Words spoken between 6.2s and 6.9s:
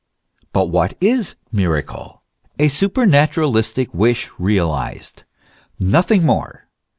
more.